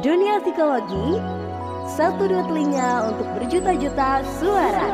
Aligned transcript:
Dunia 0.00 0.40
Psikologi 0.40 1.20
Satu 1.84 2.24
dua 2.24 2.40
telinga 2.48 3.12
untuk 3.12 3.28
berjuta-juta 3.36 4.24
suara. 4.40 4.88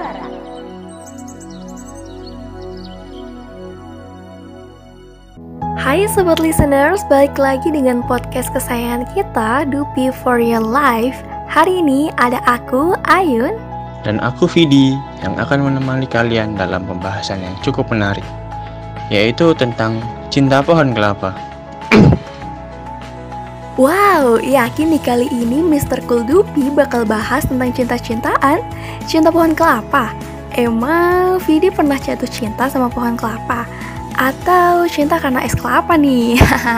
Hai 5.78 6.10
sobat 6.10 6.42
listeners, 6.42 7.06
balik 7.06 7.38
lagi 7.38 7.70
dengan 7.70 8.02
podcast 8.10 8.50
kesayangan 8.50 9.06
kita, 9.14 9.70
Dupi 9.70 10.10
for 10.10 10.42
Your 10.42 10.66
Life. 10.66 11.22
Hari 11.46 11.78
ini 11.78 12.10
ada 12.18 12.42
aku, 12.50 12.98
Ayun. 13.06 13.54
Dan 14.02 14.18
aku, 14.18 14.50
Vidi, 14.50 14.98
yang 15.22 15.38
akan 15.38 15.62
menemani 15.70 16.10
kalian 16.10 16.58
dalam 16.58 16.82
pembahasan 16.90 17.38
yang 17.38 17.54
cukup 17.62 17.86
menarik 17.94 18.26
Yaitu 19.14 19.54
tentang 19.54 20.02
cinta 20.34 20.58
pohon 20.58 20.90
kelapa 20.90 21.38
Wow, 23.78 24.42
yakin 24.42 24.90
nih 24.90 24.98
kali 25.06 25.30
ini 25.30 25.62
Mr. 25.62 26.02
Kuldupi 26.02 26.66
bakal 26.74 27.06
bahas 27.06 27.46
tentang 27.46 27.70
cinta-cintaan, 27.70 28.58
cinta 29.06 29.30
pohon 29.30 29.54
kelapa. 29.54 30.10
Emang 30.50 31.38
Vidi 31.46 31.70
pernah 31.70 31.94
jatuh 31.94 32.26
cinta 32.26 32.66
sama 32.66 32.90
pohon 32.90 33.14
kelapa? 33.14 33.70
Atau 34.18 34.90
cinta 34.90 35.22
karena 35.22 35.46
es 35.46 35.54
kelapa 35.54 35.94
nih? 35.94 36.34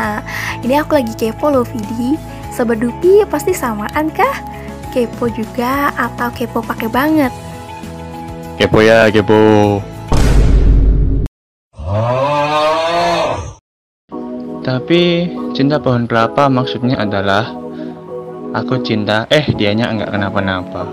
ini 0.68 0.77
aku 0.77 1.00
lagi 1.00 1.16
kepo 1.16 1.48
loh 1.48 1.64
Vidi. 1.64 2.20
Sobat 2.52 2.84
Dupi 2.84 3.24
pasti 3.24 3.56
samaan 3.56 4.12
kah? 4.12 4.36
Kepo 4.92 5.32
juga 5.32 5.96
atau 5.96 6.28
kepo 6.36 6.60
pakai 6.60 6.92
banget? 6.92 7.32
Kepo 8.60 8.84
ya, 8.84 9.08
kepo. 9.08 9.80
Tapi 14.70 15.27
cinta 15.51 15.83
pohon 15.83 16.06
kelapa 16.06 16.47
maksudnya 16.47 16.94
adalah 17.03 17.50
aku 18.55 18.78
cinta, 18.86 19.27
eh 19.27 19.42
dianya 19.50 19.91
enggak 19.91 20.14
kenapa-napa. 20.14 20.86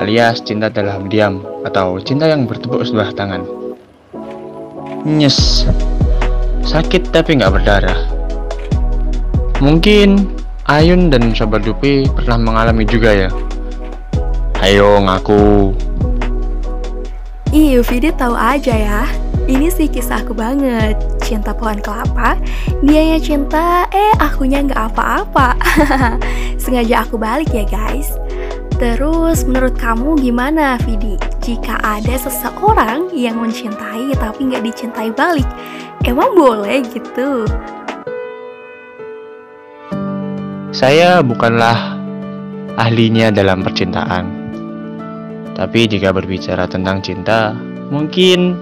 Alias 0.00 0.40
cinta 0.40 0.72
dalam 0.72 1.12
diam 1.12 1.44
atau 1.60 2.00
cinta 2.00 2.24
yang 2.24 2.48
bertepuk 2.48 2.80
sebelah 2.88 3.12
tangan. 3.12 3.44
Nyes, 5.04 5.68
sakit 6.64 7.12
tapi 7.12 7.36
nggak 7.36 7.52
berdarah. 7.52 8.00
Mungkin 9.60 10.24
Ayun 10.64 11.12
dan 11.12 11.36
Sobat 11.36 11.68
Dupi 11.68 12.08
pernah 12.16 12.40
mengalami 12.40 12.88
juga 12.88 13.12
ya. 13.12 13.30
Ayo 14.64 15.04
ngaku. 15.04 15.76
Iya, 17.52 17.84
Vidi 17.84 18.08
tahu 18.16 18.32
aja 18.32 18.72
ya. 18.72 19.04
Ini 19.44 19.68
sih 19.68 19.92
kisahku 19.92 20.32
banget 20.32 20.96
Cinta 21.20 21.52
pohon 21.52 21.76
kelapa 21.76 22.40
Dianya 22.80 23.20
cinta, 23.20 23.84
eh 23.92 24.16
akunya 24.16 24.64
nggak 24.64 24.96
apa-apa 24.96 25.52
Sengaja 26.62 27.04
aku 27.04 27.20
balik 27.20 27.52
ya 27.52 27.68
guys 27.68 28.16
Terus 28.80 29.44
menurut 29.44 29.76
kamu 29.76 30.16
gimana 30.16 30.80
Vidi? 30.88 31.20
Jika 31.44 31.76
ada 31.84 32.16
seseorang 32.16 33.12
yang 33.12 33.36
mencintai 33.36 34.16
tapi 34.16 34.48
nggak 34.48 34.64
dicintai 34.64 35.12
balik 35.12 35.46
Emang 36.08 36.32
boleh 36.32 36.80
gitu? 36.88 37.44
Saya 40.72 41.20
bukanlah 41.20 42.00
ahlinya 42.80 43.28
dalam 43.28 43.60
percintaan 43.60 44.24
Tapi 45.52 45.84
jika 45.84 46.16
berbicara 46.16 46.64
tentang 46.64 47.04
cinta 47.04 47.52
Mungkin 47.92 48.56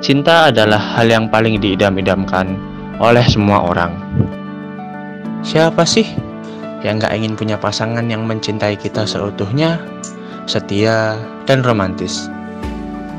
Cinta 0.00 0.48
adalah 0.48 0.80
hal 0.96 1.12
yang 1.12 1.28
paling 1.28 1.60
diidam-idamkan 1.60 2.56
oleh 3.04 3.20
semua 3.28 3.68
orang. 3.68 3.92
Siapa 5.44 5.84
sih 5.84 6.08
yang 6.80 6.96
gak 6.96 7.12
ingin 7.12 7.36
punya 7.36 7.60
pasangan 7.60 8.08
yang 8.08 8.24
mencintai 8.24 8.80
kita 8.80 9.04
seutuhnya, 9.04 9.76
setia, 10.48 11.20
dan 11.44 11.60
romantis? 11.60 12.32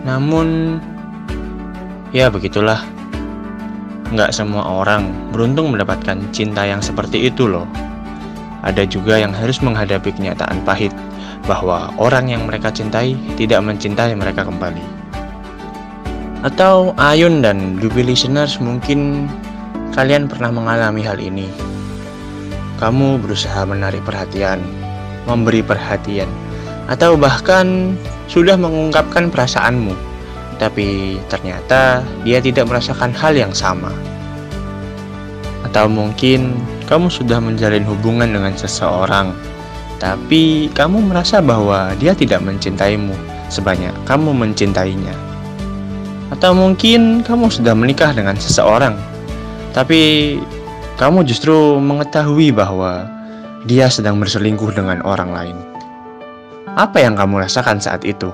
Namun, 0.10 0.82
ya 2.10 2.34
begitulah. 2.34 2.82
Gak 4.18 4.34
semua 4.34 4.66
orang 4.66 5.14
beruntung 5.30 5.70
mendapatkan 5.70 6.18
cinta 6.34 6.66
yang 6.66 6.82
seperti 6.82 7.30
itu 7.30 7.46
loh. 7.46 7.70
Ada 8.66 8.90
juga 8.90 9.22
yang 9.22 9.38
harus 9.38 9.62
menghadapi 9.62 10.18
kenyataan 10.18 10.66
pahit 10.66 10.98
bahwa 11.46 11.94
orang 12.02 12.34
yang 12.34 12.50
mereka 12.50 12.74
cintai 12.74 13.14
tidak 13.38 13.62
mencintai 13.62 14.18
mereka 14.18 14.42
kembali. 14.42 15.01
Atau 16.42 16.98
Ayun 16.98 17.46
dan 17.46 17.78
Dubi 17.78 18.02
listeners 18.02 18.58
mungkin 18.58 19.30
kalian 19.94 20.26
pernah 20.26 20.50
mengalami 20.50 21.06
hal 21.06 21.22
ini. 21.22 21.46
Kamu 22.82 23.22
berusaha 23.22 23.62
menarik 23.70 24.02
perhatian, 24.02 24.58
memberi 25.30 25.62
perhatian, 25.62 26.26
atau 26.90 27.14
bahkan 27.14 27.94
sudah 28.26 28.58
mengungkapkan 28.58 29.30
perasaanmu, 29.30 29.94
tapi 30.58 31.22
ternyata 31.30 32.02
dia 32.26 32.42
tidak 32.42 32.66
merasakan 32.74 33.14
hal 33.14 33.38
yang 33.38 33.54
sama. 33.54 33.94
Atau 35.62 35.86
mungkin 35.94 36.58
kamu 36.90 37.14
sudah 37.14 37.38
menjalin 37.38 37.86
hubungan 37.86 38.34
dengan 38.34 38.58
seseorang, 38.58 39.30
tapi 40.02 40.74
kamu 40.74 41.06
merasa 41.06 41.38
bahwa 41.38 41.94
dia 42.02 42.18
tidak 42.18 42.42
mencintaimu 42.42 43.14
sebanyak 43.54 43.94
kamu 44.10 44.34
mencintainya. 44.34 45.31
Atau 46.32 46.56
mungkin 46.56 47.28
kamu 47.28 47.52
sudah 47.52 47.76
menikah 47.76 48.16
dengan 48.16 48.40
seseorang, 48.40 48.96
tapi 49.76 50.40
kamu 50.96 51.28
justru 51.28 51.76
mengetahui 51.78 52.56
bahwa 52.56 53.04
dia 53.68 53.92
sedang 53.92 54.18
berselingkuh 54.18 54.72
dengan 54.74 55.04
orang 55.04 55.30
lain. 55.36 55.58
Apa 56.80 57.04
yang 57.04 57.20
kamu 57.20 57.44
rasakan 57.44 57.84
saat 57.84 58.08
itu? 58.08 58.32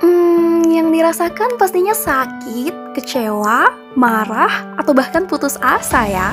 Hmm, 0.00 0.64
yang 0.72 0.88
dirasakan 0.88 1.60
pastinya 1.60 1.92
sakit, 1.92 2.96
kecewa, 2.96 3.68
marah, 3.92 4.72
atau 4.80 4.96
bahkan 4.96 5.28
putus 5.28 5.60
asa 5.60 6.08
ya. 6.08 6.32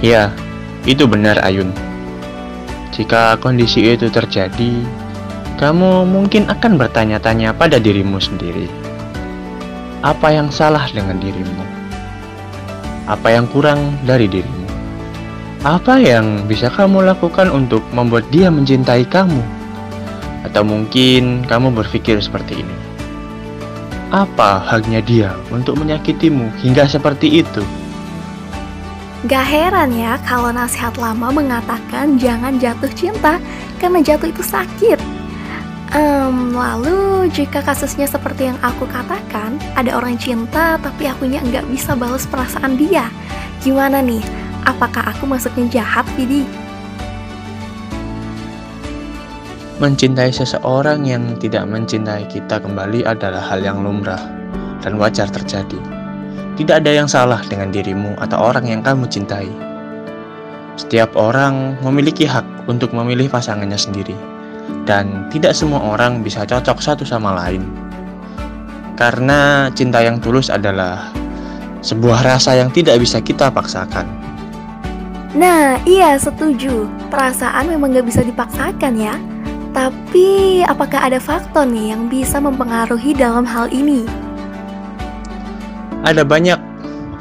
Ya, 0.00 0.32
itu 0.88 1.04
benar 1.04 1.36
Ayun. 1.44 1.74
Jika 2.96 3.38
kondisi 3.38 3.94
itu 3.94 4.08
terjadi, 4.10 4.82
kamu 5.58 6.06
mungkin 6.06 6.46
akan 6.46 6.78
bertanya-tanya 6.78 7.50
pada 7.50 7.82
dirimu 7.82 8.22
sendiri, 8.22 8.70
apa 10.06 10.30
yang 10.30 10.54
salah 10.54 10.86
dengan 10.86 11.18
dirimu? 11.18 11.66
Apa 13.10 13.34
yang 13.34 13.50
kurang 13.50 13.98
dari 14.06 14.30
dirimu? 14.30 14.70
Apa 15.66 15.98
yang 15.98 16.46
bisa 16.46 16.70
kamu 16.70 17.02
lakukan 17.02 17.50
untuk 17.50 17.82
membuat 17.90 18.22
dia 18.30 18.54
mencintai 18.54 19.02
kamu? 19.10 19.42
Atau 20.46 20.62
mungkin 20.62 21.42
kamu 21.50 21.74
berpikir 21.74 22.22
seperti 22.22 22.62
ini, 22.62 22.76
apa 24.14 24.62
haknya 24.62 25.02
dia 25.02 25.34
untuk 25.50 25.74
menyakitimu 25.74 26.54
hingga 26.62 26.86
seperti 26.86 27.42
itu? 27.42 27.66
Gak 29.26 29.50
heran 29.50 29.90
ya 29.98 30.14
kalau 30.22 30.54
nasihat 30.54 30.94
lama 30.94 31.34
mengatakan 31.34 32.22
jangan 32.22 32.54
jatuh 32.62 32.86
cinta 32.94 33.42
karena 33.82 33.98
jatuh 33.98 34.30
itu 34.30 34.46
sakit. 34.46 34.97
Um, 36.38 36.54
lalu 36.54 37.26
jika 37.34 37.58
kasusnya 37.66 38.06
seperti 38.06 38.46
yang 38.46 38.54
aku 38.62 38.86
katakan, 38.86 39.58
ada 39.74 39.98
orang 39.98 40.14
cinta 40.14 40.78
tapi 40.78 41.10
akunya 41.10 41.42
nggak 41.42 41.66
bisa 41.66 41.98
balas 41.98 42.30
perasaan 42.30 42.78
dia. 42.78 43.10
Gimana 43.58 43.98
nih? 43.98 44.22
Apakah 44.62 45.02
aku 45.10 45.26
masuknya 45.26 45.66
jahat, 45.82 46.06
Vidi? 46.14 46.46
Mencintai 49.82 50.30
seseorang 50.30 51.02
yang 51.02 51.34
tidak 51.42 51.66
mencintai 51.66 52.30
kita 52.30 52.62
kembali 52.62 53.02
adalah 53.02 53.42
hal 53.42 53.58
yang 53.58 53.82
lumrah 53.82 54.22
dan 54.86 54.94
wajar 54.94 55.26
terjadi. 55.26 55.82
Tidak 56.54 56.86
ada 56.86 57.02
yang 57.02 57.10
salah 57.10 57.42
dengan 57.50 57.74
dirimu 57.74 58.14
atau 58.22 58.38
orang 58.54 58.70
yang 58.70 58.86
kamu 58.86 59.10
cintai. 59.10 59.50
Setiap 60.78 61.18
orang 61.18 61.74
memiliki 61.82 62.30
hak 62.30 62.70
untuk 62.70 62.94
memilih 62.94 63.26
pasangannya 63.26 63.74
sendiri 63.78 64.37
dan 64.88 65.28
tidak 65.28 65.52
semua 65.52 65.80
orang 65.94 66.24
bisa 66.24 66.48
cocok 66.48 66.80
satu 66.80 67.04
sama 67.04 67.36
lain. 67.36 67.64
Karena 68.98 69.70
cinta 69.76 70.02
yang 70.02 70.18
tulus 70.18 70.50
adalah 70.50 71.12
sebuah 71.84 72.26
rasa 72.26 72.58
yang 72.58 72.72
tidak 72.74 72.98
bisa 72.98 73.22
kita 73.22 73.52
paksakan. 73.52 74.08
Nah, 75.36 75.78
iya 75.84 76.16
setuju. 76.16 76.88
Perasaan 77.12 77.68
memang 77.68 77.94
gak 77.94 78.08
bisa 78.08 78.24
dipaksakan 78.24 78.94
ya. 78.98 79.14
Tapi, 79.76 80.64
apakah 80.64 81.04
ada 81.04 81.20
faktor 81.22 81.68
nih 81.68 81.94
yang 81.94 82.08
bisa 82.10 82.40
mempengaruhi 82.42 83.14
dalam 83.14 83.44
hal 83.44 83.70
ini? 83.70 84.08
Ada 86.02 86.24
banyak 86.24 86.58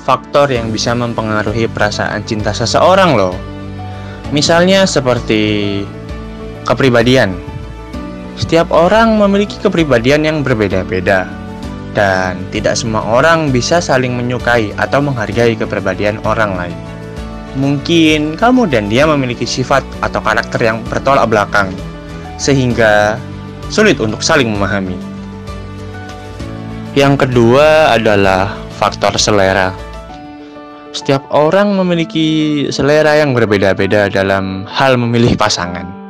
faktor 0.01 0.47
yang 0.47 0.71
bisa 0.71 0.95
mempengaruhi 0.95 1.67
perasaan 1.67 2.23
cinta 2.23 2.55
seseorang 2.55 3.19
loh. 3.19 3.35
Misalnya 4.31 4.87
seperti 4.87 5.83
kepribadian. 6.67 7.31
Setiap 8.35 8.69
orang 8.69 9.15
memiliki 9.15 9.55
kepribadian 9.57 10.27
yang 10.27 10.37
berbeda-beda, 10.43 11.25
dan 11.97 12.37
tidak 12.53 12.77
semua 12.77 13.01
orang 13.01 13.49
bisa 13.49 13.81
saling 13.81 14.13
menyukai 14.13 14.69
atau 14.77 15.01
menghargai 15.01 15.57
kepribadian 15.57 16.21
orang 16.27 16.53
lain. 16.53 16.77
Mungkin 17.57 18.37
kamu 18.37 18.69
dan 18.69 18.85
dia 18.85 19.09
memiliki 19.09 19.49
sifat 19.49 19.81
atau 20.05 20.21
karakter 20.21 20.61
yang 20.61 20.85
bertolak 20.85 21.25
belakang, 21.25 21.73
sehingga 22.37 23.17
sulit 23.73 23.97
untuk 23.97 24.21
saling 24.21 24.53
memahami. 24.53 24.93
Yang 26.93 27.25
kedua 27.25 27.97
adalah 27.97 28.53
faktor 28.77 29.17
selera. 29.17 29.73
Setiap 30.93 31.25
orang 31.33 31.73
memiliki 31.77 32.65
selera 32.69 33.17
yang 33.17 33.33
berbeda-beda 33.33 34.09
dalam 34.09 34.69
hal 34.69 34.97
memilih 34.97 35.33
pasangan. 35.33 36.06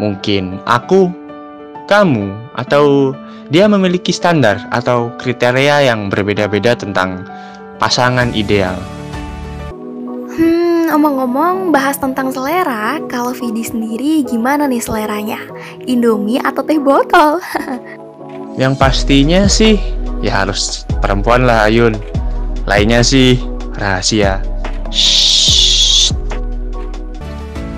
Mungkin 0.00 0.62
aku, 0.64 1.12
kamu, 1.90 2.32
atau 2.56 3.16
dia 3.52 3.68
memiliki 3.68 4.14
standar 4.14 4.64
atau 4.72 5.12
kriteria 5.20 5.84
yang 5.84 6.08
berbeda-beda 6.08 6.72
tentang 6.72 7.28
pasangan 7.76 8.32
ideal. 8.32 8.78
Hmm, 10.32 10.88
omong-omong 10.88 11.68
bahas 11.74 12.00
tentang 12.00 12.32
selera, 12.32 12.96
kalau 13.12 13.36
Vidi 13.36 13.60
sendiri 13.60 14.24
gimana 14.24 14.64
nih 14.64 14.80
seleranya? 14.80 15.40
Indomie 15.84 16.40
atau 16.40 16.64
teh 16.64 16.80
botol? 16.80 17.42
Yang 18.60 18.74
pastinya 18.76 19.48
sih 19.48 19.80
ya 20.20 20.44
harus 20.44 20.84
perempuan 21.00 21.48
lah 21.48 21.68
Ayun. 21.68 21.96
Lainnya 22.68 23.02
sih 23.02 23.40
rahasia. 23.74 24.38
Shh. 24.92 26.14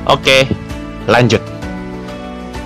Oke, 0.05 0.45
lanjut. 1.09 1.54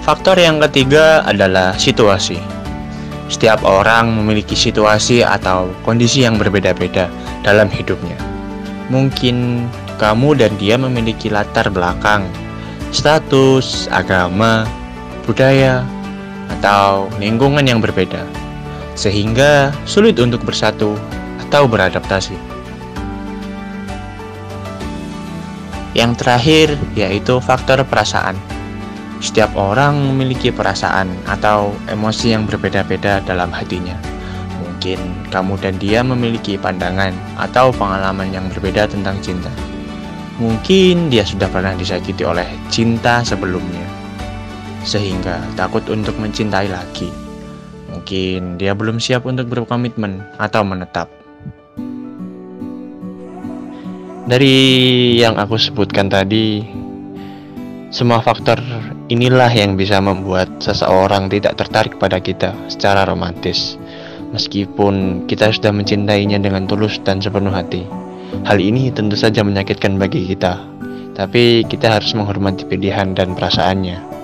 Faktor 0.08 0.40
yang 0.40 0.56
ketiga 0.56 1.20
adalah 1.28 1.76
situasi. 1.76 2.40
Setiap 3.28 3.60
orang 3.60 4.08
memiliki 4.08 4.56
situasi 4.56 5.20
atau 5.20 5.68
kondisi 5.84 6.24
yang 6.24 6.40
berbeda-beda 6.40 7.12
dalam 7.44 7.68
hidupnya. 7.68 8.16
Mungkin 8.88 9.68
kamu 10.00 10.40
dan 10.40 10.56
dia 10.56 10.80
memiliki 10.80 11.28
latar 11.28 11.68
belakang, 11.68 12.24
status, 12.88 13.84
agama, 13.92 14.64
budaya, 15.28 15.84
atau 16.56 17.12
lingkungan 17.20 17.68
yang 17.68 17.84
berbeda, 17.84 18.24
sehingga 18.96 19.76
sulit 19.84 20.16
untuk 20.24 20.40
bersatu 20.40 20.96
atau 21.44 21.68
beradaptasi. 21.68 22.32
Yang 25.92 26.12
terakhir 26.16 26.66
yaitu 26.96 27.44
faktor 27.44 27.84
perasaan. 27.84 28.40
Setiap 29.18 29.50
orang 29.58 29.98
memiliki 30.14 30.54
perasaan 30.54 31.10
atau 31.26 31.74
emosi 31.90 32.38
yang 32.38 32.46
berbeda-beda 32.46 33.18
dalam 33.26 33.50
hatinya. 33.50 33.98
Mungkin 34.62 34.98
kamu 35.34 35.58
dan 35.58 35.74
dia 35.82 36.06
memiliki 36.06 36.54
pandangan 36.54 37.10
atau 37.34 37.74
pengalaman 37.74 38.30
yang 38.30 38.46
berbeda 38.54 38.86
tentang 38.86 39.18
cinta. 39.18 39.50
Mungkin 40.38 41.10
dia 41.10 41.26
sudah 41.26 41.50
pernah 41.50 41.74
disakiti 41.74 42.22
oleh 42.22 42.46
cinta 42.70 43.26
sebelumnya, 43.26 43.82
sehingga 44.86 45.42
takut 45.58 45.82
untuk 45.90 46.14
mencintai 46.14 46.70
lagi. 46.70 47.10
Mungkin 47.90 48.54
dia 48.54 48.70
belum 48.70 49.02
siap 49.02 49.26
untuk 49.26 49.50
berkomitmen 49.50 50.22
atau 50.38 50.62
menetap. 50.62 51.10
Dari 54.30 54.54
yang 55.18 55.34
aku 55.40 55.58
sebutkan 55.58 56.06
tadi, 56.06 56.62
semua 57.88 58.20
faktor 58.20 58.60
inilah 59.08 59.48
yang 59.48 59.76
bisa 59.76 59.96
membuat 60.00 60.48
seseorang 60.60 61.32
tidak 61.32 61.56
tertarik 61.56 61.96
pada 61.96 62.20
kita 62.20 62.52
secara 62.68 63.08
romantis 63.08 63.80
meskipun 64.32 65.24
kita 65.24 65.48
sudah 65.52 65.72
mencintainya 65.72 66.36
dengan 66.36 66.68
tulus 66.68 67.00
dan 67.04 67.20
sepenuh 67.20 67.52
hati. 67.52 67.84
Hal 68.44 68.60
ini 68.60 68.92
tentu 68.92 69.16
saja 69.16 69.40
menyakitkan 69.40 69.96
bagi 69.96 70.28
kita, 70.28 70.60
tapi 71.16 71.64
kita 71.64 71.96
harus 71.96 72.12
menghormati 72.12 72.68
pilihan 72.68 73.16
dan 73.16 73.32
perasaannya. 73.32 74.17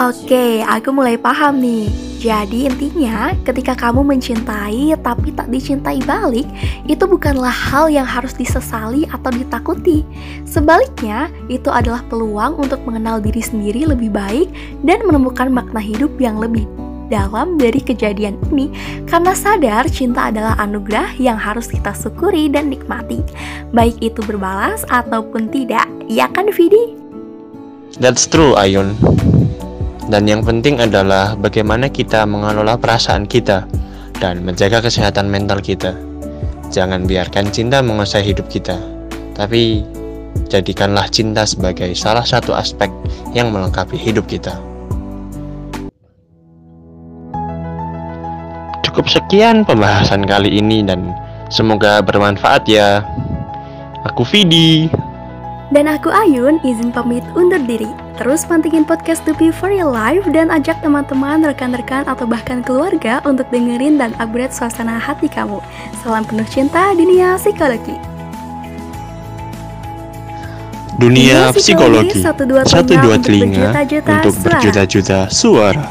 Oke, 0.00 0.64
aku 0.64 0.96
mulai 0.96 1.20
paham 1.20 1.60
nih. 1.60 1.92
Jadi 2.24 2.64
intinya, 2.64 3.36
ketika 3.44 3.76
kamu 3.76 4.00
mencintai 4.00 4.96
tapi 5.04 5.28
tak 5.36 5.52
dicintai 5.52 6.00
balik, 6.08 6.48
itu 6.88 7.04
bukanlah 7.04 7.52
hal 7.52 7.92
yang 7.92 8.08
harus 8.08 8.32
disesali 8.32 9.04
atau 9.12 9.28
ditakuti. 9.28 10.00
Sebaliknya, 10.48 11.28
itu 11.52 11.68
adalah 11.68 12.00
peluang 12.08 12.56
untuk 12.56 12.80
mengenal 12.88 13.20
diri 13.20 13.44
sendiri 13.44 13.84
lebih 13.84 14.08
baik 14.08 14.48
dan 14.88 15.04
menemukan 15.04 15.52
makna 15.52 15.84
hidup 15.84 16.16
yang 16.16 16.40
lebih 16.40 16.64
dalam 17.12 17.60
dari 17.60 17.84
kejadian 17.84 18.40
ini 18.48 18.72
karena 19.04 19.36
sadar 19.36 19.84
cinta 19.84 20.32
adalah 20.32 20.56
anugerah 20.64 21.12
yang 21.20 21.36
harus 21.36 21.68
kita 21.68 21.92
syukuri 21.92 22.48
dan 22.48 22.72
nikmati, 22.72 23.20
baik 23.76 24.00
itu 24.00 24.24
berbalas 24.24 24.80
ataupun 24.88 25.52
tidak. 25.52 25.84
Ya 26.08 26.24
kan, 26.32 26.48
Vidi? 26.48 26.96
That's 28.00 28.24
true, 28.24 28.56
Ayun. 28.56 28.96
Dan 30.10 30.26
yang 30.26 30.42
penting 30.42 30.82
adalah 30.82 31.38
bagaimana 31.38 31.86
kita 31.86 32.26
mengelola 32.26 32.74
perasaan 32.74 33.30
kita 33.30 33.62
dan 34.18 34.42
menjaga 34.42 34.82
kesehatan 34.82 35.30
mental 35.30 35.62
kita. 35.62 35.94
Jangan 36.74 37.06
biarkan 37.06 37.54
cinta 37.54 37.78
menguasai 37.78 38.26
hidup 38.26 38.50
kita, 38.50 38.74
tapi 39.38 39.86
jadikanlah 40.50 41.06
cinta 41.14 41.46
sebagai 41.46 41.94
salah 41.94 42.26
satu 42.26 42.50
aspek 42.58 42.90
yang 43.38 43.54
melengkapi 43.54 43.94
hidup 43.94 44.26
kita. 44.26 44.58
Cukup 48.82 49.06
sekian 49.06 49.62
pembahasan 49.62 50.26
kali 50.26 50.58
ini 50.58 50.82
dan 50.82 51.14
semoga 51.54 52.02
bermanfaat 52.02 52.66
ya. 52.66 53.06
Aku 54.10 54.26
Vidi. 54.26 54.90
Dan 55.70 55.86
aku 55.86 56.10
Ayun 56.10 56.58
izin 56.66 56.90
pamit 56.90 57.22
undur 57.38 57.62
diri. 57.62 57.86
Terus 58.18 58.42
pantengin 58.42 58.82
podcast 58.82 59.22
Dupi 59.22 59.54
for 59.54 59.70
Your 59.70 59.86
Life 59.86 60.26
dan 60.34 60.50
ajak 60.50 60.82
teman-teman, 60.82 61.46
rekan-rekan, 61.46 62.10
atau 62.10 62.26
bahkan 62.26 62.58
keluarga 62.58 63.22
untuk 63.22 63.46
dengerin 63.54 63.94
dan 63.94 64.10
upgrade 64.18 64.50
suasana 64.50 64.98
hati 64.98 65.30
kamu. 65.30 65.62
Salam 66.02 66.26
penuh 66.26 66.44
cinta 66.50 66.90
dunia 66.98 67.38
psikologi. 67.38 67.94
Dunia 70.98 71.54
Dunia 71.54 71.54
psikologi, 71.54 72.12
psikologi 72.12 72.18
satu 72.18 72.42
dua 72.44 72.60
satu 72.66 72.92
telinga 72.92 73.06
dua 73.06 73.14
untuk 73.14 73.30
telinga 73.30 73.70
untuk 74.20 74.34
berjuta-juta 74.42 75.18
suara. 75.30 75.86